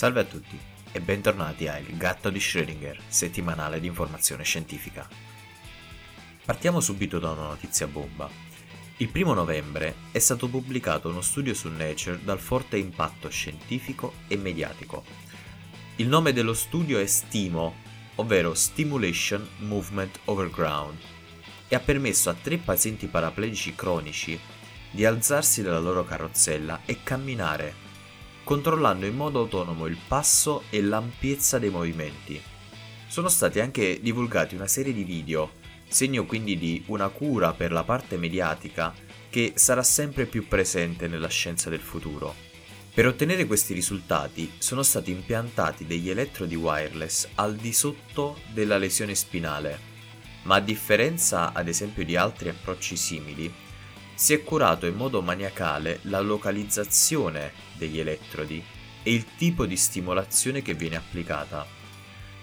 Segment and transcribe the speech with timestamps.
[0.00, 0.58] Salve a tutti
[0.92, 5.06] e bentornati a Il gatto di Schrödinger, settimanale di informazione scientifica.
[6.42, 8.26] Partiamo subito da una notizia bomba.
[8.96, 14.38] Il primo novembre è stato pubblicato uno studio su Nature dal forte impatto scientifico e
[14.38, 15.04] mediatico.
[15.96, 17.74] Il nome dello studio è STIMO,
[18.14, 20.96] ovvero Stimulation Movement Overground,
[21.68, 24.40] e ha permesso a tre pazienti paraplegici cronici
[24.90, 27.88] di alzarsi dalla loro carrozzella e camminare
[28.50, 32.42] controllando in modo autonomo il passo e l'ampiezza dei movimenti.
[33.06, 35.52] Sono stati anche divulgati una serie di video,
[35.86, 38.92] segno quindi di una cura per la parte mediatica
[39.28, 42.34] che sarà sempre più presente nella scienza del futuro.
[42.92, 49.14] Per ottenere questi risultati sono stati impiantati degli elettrodi wireless al di sotto della lesione
[49.14, 49.78] spinale,
[50.42, 53.54] ma a differenza ad esempio di altri approcci simili,
[54.20, 58.62] si è curato in modo maniacale la localizzazione degli elettrodi
[59.02, 61.66] e il tipo di stimolazione che viene applicata.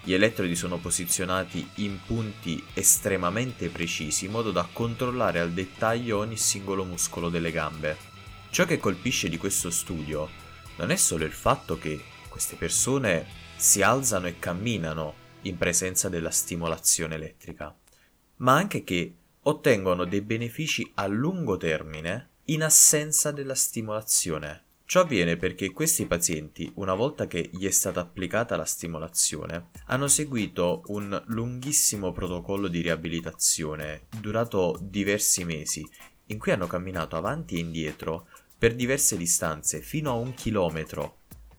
[0.02, 6.36] Gli elettrodi sono posizionati in punti estremamente precisi in modo da controllare al dettaglio ogni
[6.36, 7.96] singolo muscolo delle gambe.
[8.50, 10.28] Ciò che colpisce di questo studio
[10.78, 16.32] non è solo il fatto che queste persone si alzano e camminano in presenza della
[16.32, 17.72] stimolazione elettrica,
[18.38, 24.64] ma anche che ottengono dei benefici a lungo termine in assenza della stimolazione.
[24.84, 30.08] Ciò avviene perché questi pazienti, una volta che gli è stata applicata la stimolazione, hanno
[30.08, 35.86] seguito un lunghissimo protocollo di riabilitazione durato diversi mesi,
[36.26, 41.18] in cui hanno camminato avanti e indietro per diverse distanze, fino a un chilometro.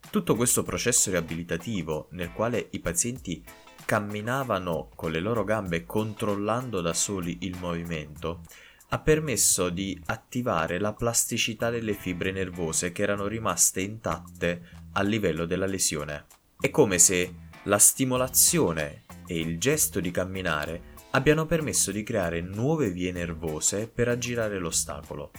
[0.10, 3.44] Tutto questo processo riabilitativo, nel quale i pazienti
[3.90, 8.42] camminavano con le loro gambe controllando da soli il movimento,
[8.90, 14.62] ha permesso di attivare la plasticità delle fibre nervose che erano rimaste intatte
[14.92, 16.28] a livello della lesione.
[16.60, 17.34] È come se
[17.64, 24.08] la stimolazione e il gesto di camminare abbiano permesso di creare nuove vie nervose per
[24.08, 25.32] aggirare l'ostacolo.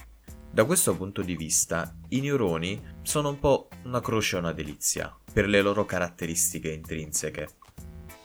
[0.51, 5.17] Da questo punto di vista, i neuroni sono un po' una croce o una delizia
[5.31, 7.47] per le loro caratteristiche intrinseche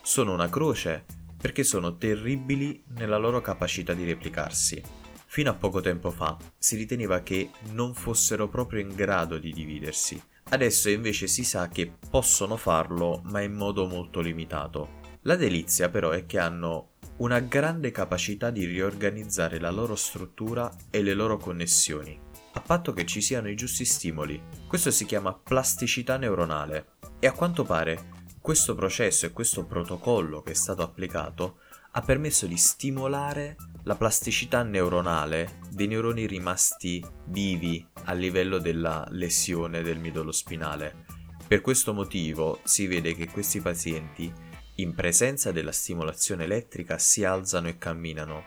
[0.06, 1.04] sono una croce
[1.36, 4.80] perché sono terribili nella loro capacità di replicarsi.
[5.26, 10.22] Fino a poco tempo fa si riteneva che non fossero proprio in grado di dividersi.
[10.50, 15.00] Adesso invece si sa che possono farlo, ma in modo molto limitato.
[15.22, 21.02] La delizia però è che hanno una grande capacità di riorganizzare la loro struttura e
[21.02, 22.16] le loro connessioni,
[22.52, 24.40] a patto che ci siano i giusti stimoli.
[24.68, 28.14] Questo si chiama plasticità neuronale e a quanto pare
[28.46, 31.58] questo processo e questo protocollo che è stato applicato
[31.90, 39.82] ha permesso di stimolare la plasticità neuronale dei neuroni rimasti vivi a livello della lesione
[39.82, 41.06] del midollo spinale.
[41.44, 44.32] Per questo motivo si vede che questi pazienti,
[44.76, 48.44] in presenza della stimolazione elettrica, si alzano e camminano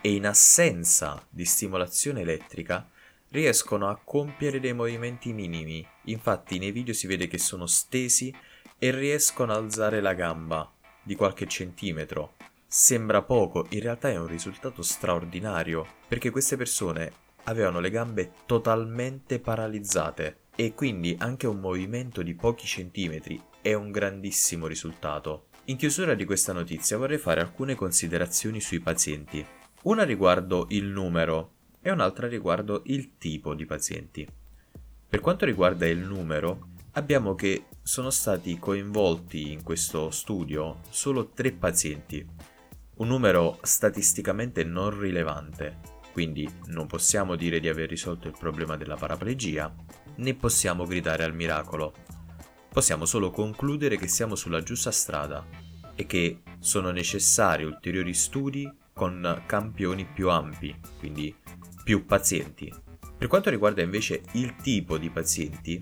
[0.00, 2.90] e in assenza di stimolazione elettrica
[3.28, 5.86] riescono a compiere dei movimenti minimi.
[6.06, 8.34] Infatti nei video si vede che sono stesi
[8.78, 10.70] e riescono ad alzare la gamba
[11.02, 12.34] di qualche centimetro.
[12.66, 17.12] Sembra poco, in realtà è un risultato straordinario, perché queste persone
[17.44, 23.90] avevano le gambe totalmente paralizzate e quindi anche un movimento di pochi centimetri è un
[23.90, 25.46] grandissimo risultato.
[25.66, 29.44] In chiusura di questa notizia vorrei fare alcune considerazioni sui pazienti.
[29.82, 34.26] Una riguardo il numero e un'altra riguardo il tipo di pazienti.
[35.08, 41.52] Per quanto riguarda il numero, abbiamo che sono stati coinvolti in questo studio solo tre
[41.52, 42.26] pazienti,
[42.96, 45.78] un numero statisticamente non rilevante,
[46.12, 49.72] quindi non possiamo dire di aver risolto il problema della paraplegia,
[50.16, 51.94] né possiamo gridare al miracolo.
[52.68, 55.46] Possiamo solo concludere che siamo sulla giusta strada
[55.94, 61.32] e che sono necessari ulteriori studi con campioni più ampi, quindi
[61.84, 62.68] più pazienti.
[63.16, 65.80] Per quanto riguarda invece il tipo di pazienti,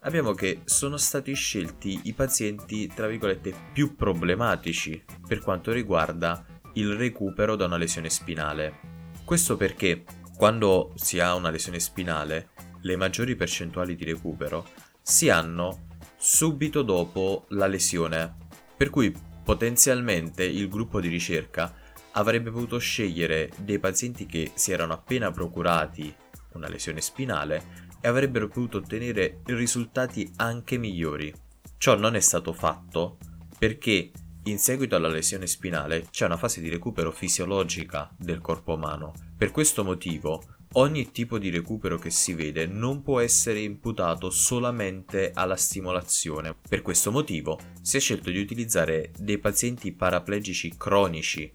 [0.00, 6.94] abbiamo che sono stati scelti i pazienti, tra virgolette, più problematici per quanto riguarda il
[6.94, 8.96] recupero da una lesione spinale.
[9.24, 10.04] Questo perché
[10.36, 12.50] quando si ha una lesione spinale,
[12.82, 14.66] le maggiori percentuali di recupero
[15.02, 15.86] si hanno
[16.16, 18.36] subito dopo la lesione,
[18.76, 19.12] per cui
[19.42, 21.74] potenzialmente il gruppo di ricerca
[22.12, 26.14] avrebbe potuto scegliere dei pazienti che si erano appena procurati
[26.52, 31.32] una lesione spinale e avrebbero potuto ottenere risultati anche migliori.
[31.76, 33.18] Ciò non è stato fatto
[33.58, 34.10] perché
[34.44, 39.12] in seguito alla lesione spinale c'è una fase di recupero fisiologica del corpo umano.
[39.36, 40.42] Per questo motivo
[40.72, 46.54] ogni tipo di recupero che si vede non può essere imputato solamente alla stimolazione.
[46.68, 51.50] Per questo motivo si è scelto di utilizzare dei pazienti paraplegici cronici,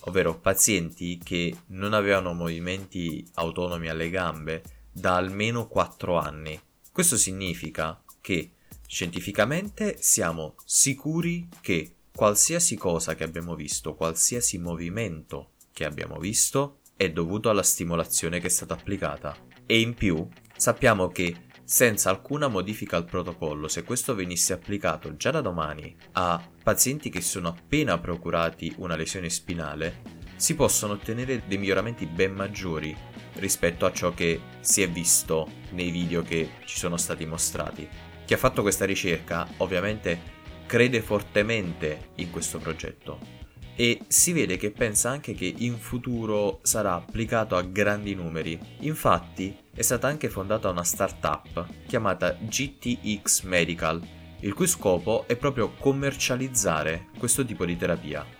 [0.00, 4.62] ovvero pazienti che non avevano movimenti autonomi alle gambe
[4.98, 6.60] da almeno 4 anni.
[6.90, 8.52] Questo significa che
[8.86, 17.10] scientificamente siamo sicuri che qualsiasi cosa che abbiamo visto, qualsiasi movimento che abbiamo visto, è
[17.10, 19.36] dovuto alla stimolazione che è stata applicata.
[19.66, 25.30] E in più sappiamo che senza alcuna modifica al protocollo, se questo venisse applicato già
[25.30, 30.02] da domani a pazienti che sono appena procurati una lesione spinale,
[30.34, 32.96] si possono ottenere dei miglioramenti ben maggiori
[33.38, 37.88] rispetto a ciò che si è visto nei video che ci sono stati mostrati.
[38.24, 40.36] Chi ha fatto questa ricerca ovviamente
[40.66, 43.36] crede fortemente in questo progetto
[43.80, 48.58] e si vede che pensa anche che in futuro sarà applicato a grandi numeri.
[48.80, 54.02] Infatti è stata anche fondata una startup chiamata GTX Medical,
[54.40, 58.37] il cui scopo è proprio commercializzare questo tipo di terapia.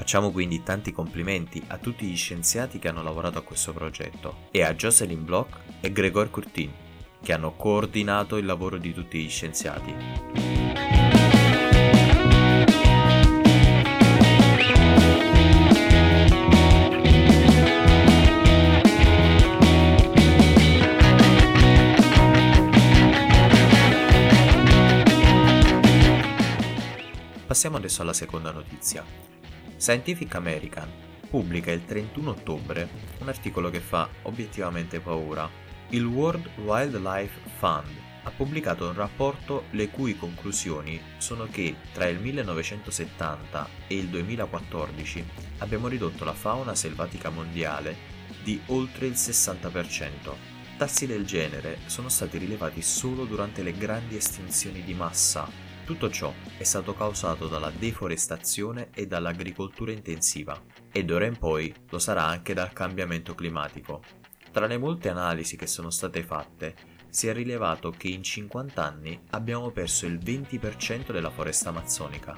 [0.00, 4.62] Facciamo quindi tanti complimenti a tutti gli scienziati che hanno lavorato a questo progetto e
[4.62, 6.72] a Jocelyn Bloch e Gregor Curtin
[7.22, 9.94] che hanno coordinato il lavoro di tutti gli scienziati.
[27.46, 29.39] Passiamo adesso alla seconda notizia.
[29.80, 30.92] Scientific American
[31.30, 32.86] pubblica il 31 ottobre
[33.20, 35.48] un articolo che fa obiettivamente paura.
[35.88, 37.88] Il World Wildlife Fund
[38.24, 45.24] ha pubblicato un rapporto le cui conclusioni sono che tra il 1970 e il 2014
[45.60, 47.96] abbiamo ridotto la fauna selvatica mondiale
[48.42, 50.04] di oltre il 60%.
[50.76, 56.32] Tassi del genere sono stati rilevati solo durante le grandi estinzioni di massa tutto ciò
[56.56, 60.56] è stato causato dalla deforestazione e dall'agricoltura intensiva
[60.92, 64.00] e d'ora in poi lo sarà anche dal cambiamento climatico.
[64.52, 66.76] Tra le molte analisi che sono state fatte,
[67.08, 72.36] si è rilevato che in 50 anni abbiamo perso il 20% della foresta amazzonica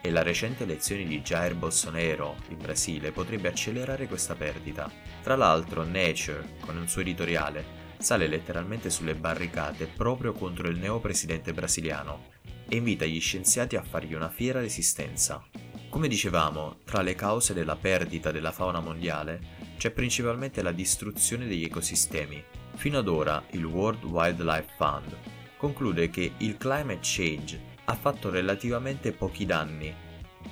[0.00, 4.90] e la recente elezione di Jair Bolsonaro in Brasile potrebbe accelerare questa perdita.
[5.22, 11.00] Tra l'altro Nature, con un suo editoriale, sale letteralmente sulle barricate proprio contro il neo
[11.00, 12.32] presidente brasiliano
[12.68, 15.44] e invita gli scienziati a fargli una fiera resistenza.
[15.88, 19.40] Come dicevamo, tra le cause della perdita della fauna mondiale
[19.76, 22.42] c'è principalmente la distruzione degli ecosistemi.
[22.74, 25.16] Fino ad ora il World Wildlife Fund
[25.56, 29.94] conclude che il climate change ha fatto relativamente pochi danni,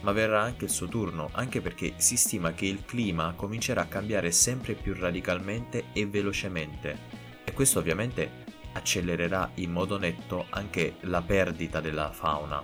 [0.02, 3.86] ma verrà anche il suo turno, anche perché si stima che il clima comincerà a
[3.86, 7.20] cambiare sempre più radicalmente e velocemente.
[7.44, 8.41] E questo ovviamente
[8.72, 12.62] accelererà in modo netto anche la perdita della fauna.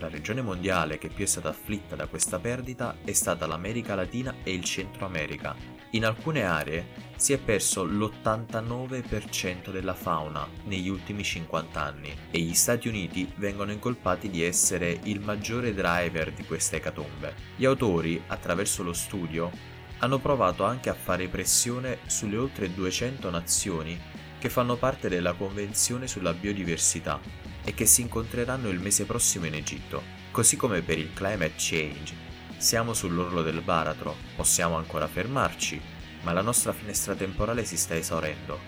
[0.00, 4.32] La regione mondiale che più è stata afflitta da questa perdita è stata l'America Latina
[4.44, 5.56] e il Centro America.
[5.92, 12.54] In alcune aree si è perso l'89% della fauna negli ultimi 50 anni e gli
[12.54, 17.34] Stati Uniti vengono incolpati di essere il maggiore driver di queste ecatombe.
[17.56, 19.50] Gli autori, attraverso lo studio,
[19.98, 23.98] hanno provato anche a fare pressione sulle oltre 200 nazioni
[24.38, 27.20] che fanno parte della Convenzione sulla biodiversità
[27.64, 30.02] e che si incontreranno il mese prossimo in Egitto.
[30.30, 32.14] Così come per il climate change,
[32.56, 35.80] siamo sull'orlo del baratro, possiamo ancora fermarci,
[36.22, 38.58] ma la nostra finestra temporale si sta esaurendo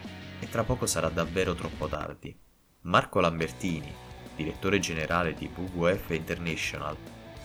[0.41, 2.37] e tra poco sarà davvero troppo tardi.
[2.83, 3.93] Marco Lambertini,
[4.35, 6.97] direttore generale di WWF International,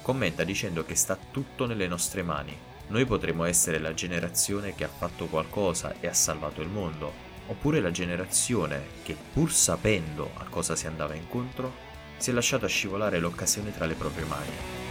[0.02, 2.56] commenta dicendo che sta tutto nelle nostre mani.
[2.88, 7.12] Noi potremo essere la generazione che ha fatto qualcosa e ha salvato il mondo,
[7.48, 11.74] oppure la generazione che, pur sapendo a cosa si andava incontro,
[12.18, 14.85] si è lasciata scivolare l'occasione tra le proprie mani.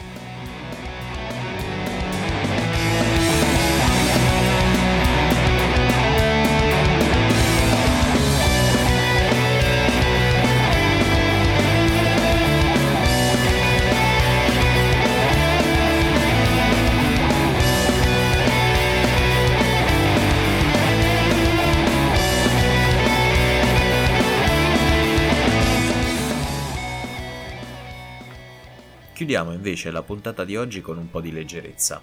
[29.34, 32.00] Chiudiamo invece la puntata di oggi con un po' di leggerezza.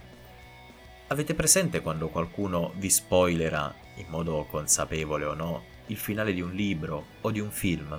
[1.07, 6.51] Avete presente quando qualcuno vi spoilerà, in modo consapevole o no, il finale di un
[6.51, 7.97] libro o di un film?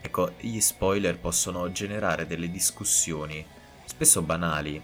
[0.00, 3.46] Ecco, gli spoiler possono generare delle discussioni,
[3.84, 4.82] spesso banali,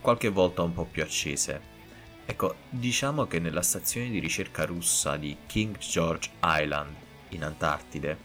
[0.00, 1.60] qualche volta un po' più accese.
[2.26, 6.96] Ecco, diciamo che nella stazione di ricerca russa di King George Island,
[7.28, 8.18] in Antartide,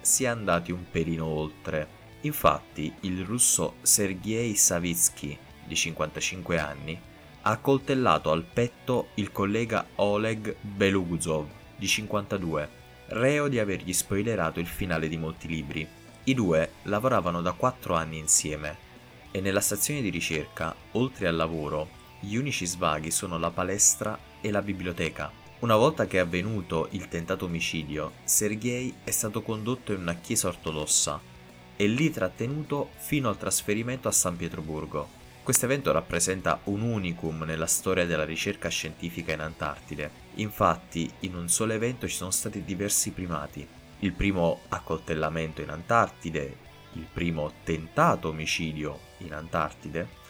[0.00, 2.01] si è andati un pelino oltre.
[2.22, 7.00] Infatti, il russo Sergei Savitsky, di 55 anni,
[7.42, 12.68] ha accoltellato al petto il collega Oleg Beluguzov, di 52,
[13.06, 15.86] reo di avergli spoilerato il finale di molti libri.
[16.24, 18.90] I due lavoravano da 4 anni insieme
[19.32, 24.52] e nella stazione di ricerca, oltre al lavoro, gli unici svaghi sono la palestra e
[24.52, 25.32] la biblioteca.
[25.60, 30.46] Una volta che è avvenuto il tentato omicidio, Sergei è stato condotto in una chiesa
[30.46, 31.30] ortodossa
[31.76, 35.20] e lì trattenuto fino al trasferimento a San Pietroburgo.
[35.42, 40.10] Questo evento rappresenta un unicum nella storia della ricerca scientifica in Antartide.
[40.34, 43.66] Infatti, in un solo evento ci sono stati diversi primati.
[44.00, 46.56] Il primo accoltellamento in Antartide,
[46.92, 50.20] il primo tentato omicidio in Antartide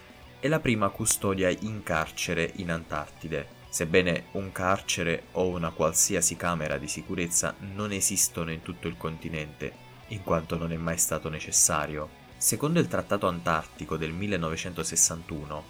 [0.41, 3.61] è la prima custodia in carcere in Antartide.
[3.69, 9.73] Sebbene un carcere o una qualsiasi camera di sicurezza non esistono in tutto il continente,
[10.09, 12.21] in quanto non è mai stato necessario.
[12.37, 15.65] Secondo il Trattato Antartico del 1961,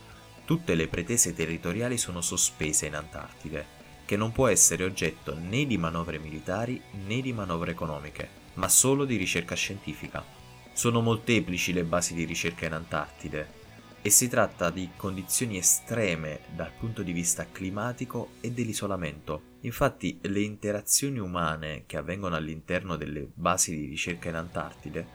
[0.45, 5.79] tutte le pretese territoriali sono sospese in Antartide, che non può essere oggetto né di
[5.79, 10.25] manovre militari né di manovre economiche, ma solo di ricerca scientifica.
[10.73, 13.61] Sono molteplici le basi di ricerca in Antartide,
[14.03, 19.51] e si tratta di condizioni estreme dal punto di vista climatico e dell'isolamento.
[19.64, 25.07] Infatti le interazioni umane che avvengono all'interno delle basi di ricerca in Antartide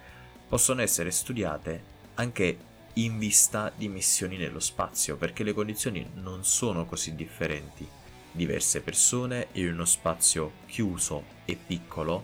[0.47, 2.57] possono essere studiate anche
[2.93, 7.87] in vista di missioni nello spazio, perché le condizioni non sono così differenti.
[8.31, 12.23] Diverse persone in uno spazio chiuso e piccolo,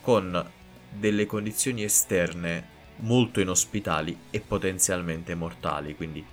[0.00, 0.50] con
[0.90, 6.24] delle condizioni esterne molto inospitali e potenzialmente mortali, quindi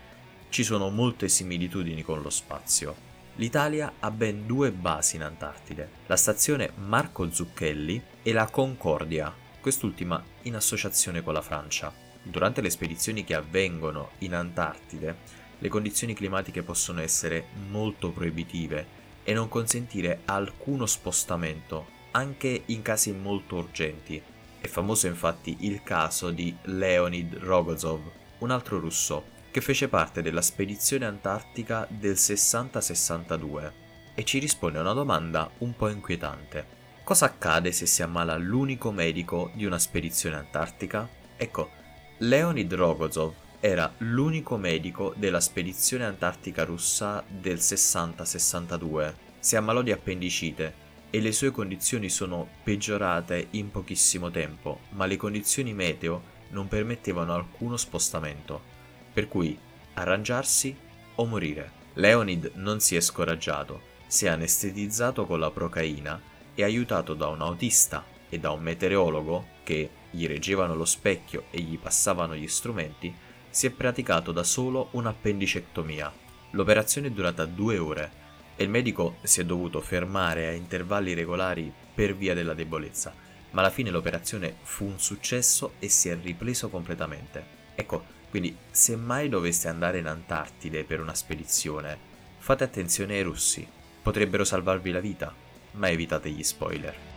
[0.50, 3.09] ci sono molte similitudini con lo spazio.
[3.40, 10.22] L'Italia ha ben due basi in Antartide, la stazione Marco Zucchelli e la Concordia, quest'ultima
[10.42, 11.94] in associazione con la Francia.
[12.22, 15.16] Durante le spedizioni che avvengono in Antartide,
[15.58, 18.86] le condizioni climatiche possono essere molto proibitive
[19.24, 24.22] e non consentire alcuno spostamento, anche in casi molto urgenti,
[24.60, 28.02] è famoso infatti il caso di Leonid Rogozov,
[28.40, 33.72] un altro russo, che fece parte della spedizione antartica del 60-62
[34.14, 36.78] e ci risponde a una domanda un po' inquietante.
[37.04, 41.08] Cosa accade se si ammala l'unico medico di una spedizione antartica?
[41.36, 41.72] Ecco,
[42.20, 49.14] Leonid Rogozov era l'unico medico della spedizione antartica russa del 60-62.
[49.40, 55.18] Si ammalò di appendicite e le sue condizioni sono peggiorate in pochissimo tempo, ma le
[55.18, 58.78] condizioni meteo non permettevano alcuno spostamento,
[59.12, 59.58] per cui
[59.94, 60.76] arrangiarsi
[61.16, 61.72] o morire.
[61.94, 66.20] Leonid non si è scoraggiato, si è anestetizzato con la procaina
[66.56, 71.62] e aiutato da un autista e da un meteorologo che gli reggevano lo specchio e
[71.62, 73.14] gli passavano gli strumenti,
[73.50, 76.12] si è praticato da solo un'appendicectomia.
[76.52, 78.12] L'operazione è durata due ore
[78.56, 83.14] e il medico si è dovuto fermare a intervalli regolari per via della debolezza,
[83.52, 87.58] ma alla fine l'operazione fu un successo e si è ripreso completamente.
[87.76, 91.98] Ecco, quindi se mai doveste andare in Antartide per una spedizione,
[92.38, 93.68] fate attenzione ai russi,
[94.02, 95.34] potrebbero salvarvi la vita,
[95.72, 97.10] ma evitate gli spoiler.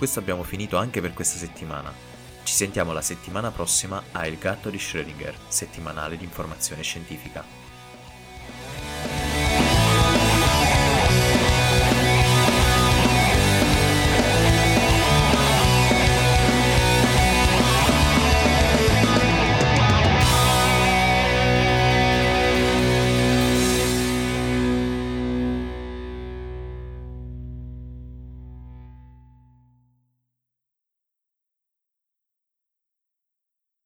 [0.00, 1.92] questo abbiamo finito anche per questa settimana.
[2.42, 7.69] Ci sentiamo la settimana prossima a Il gatto di Schrödinger, settimanale di informazione scientifica.